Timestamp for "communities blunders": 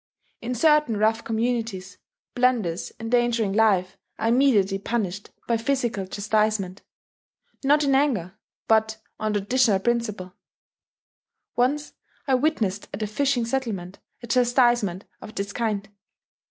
1.23-2.91